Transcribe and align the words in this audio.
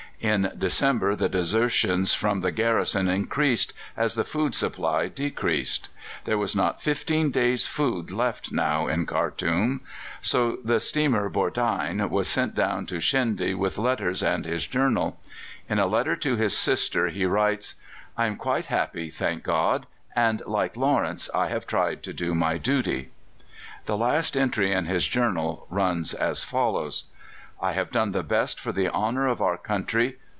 In 0.23 0.51
December 0.55 1.15
the 1.15 1.27
desertions 1.29 2.13
from 2.13 2.41
the 2.41 2.51
garrison 2.51 3.07
increased, 3.07 3.73
as 3.97 4.13
the 4.13 4.23
food 4.23 4.53
supply 4.53 5.07
decreased. 5.07 5.89
There 6.25 6.37
was 6.37 6.55
not 6.55 6.79
fifteen 6.79 7.31
days' 7.31 7.65
food 7.65 8.11
left 8.11 8.51
now 8.51 8.85
in 8.85 9.07
Khartoum. 9.07 9.81
So 10.21 10.59
the 10.63 10.79
steamer 10.79 11.27
Bordein 11.27 12.07
was 12.11 12.27
sent 12.27 12.53
down 12.53 12.85
to 12.85 13.01
Shendy 13.01 13.55
with 13.55 13.79
letters 13.79 14.21
and 14.21 14.45
his 14.45 14.67
journal. 14.67 15.19
In 15.67 15.79
a 15.79 15.87
letter 15.87 16.15
to 16.17 16.35
his 16.35 16.55
sister 16.55 17.07
he 17.07 17.25
writes: 17.25 17.73
"I 18.15 18.27
am 18.27 18.35
quite 18.35 18.67
happy, 18.67 19.09
thank 19.09 19.41
God! 19.41 19.87
and, 20.15 20.43
like 20.45 20.77
Lawrence, 20.77 21.31
I 21.33 21.47
have 21.47 21.65
tried 21.65 22.03
to 22.03 22.13
do 22.13 22.35
my 22.35 22.59
duty." 22.59 23.09
The 23.85 23.97
last 23.97 24.37
entry 24.37 24.71
in 24.71 24.85
his 24.85 25.07
journal 25.07 25.65
runs 25.71 26.13
as 26.13 26.43
follows: 26.43 27.05
"I 27.63 27.73
have 27.73 27.91
done 27.91 28.11
the 28.11 28.23
best 28.23 28.59
for 28.59 28.71
the 28.71 28.89
honour 28.89 29.27
of 29.27 29.39
our 29.39 29.55
country. 29.55 30.17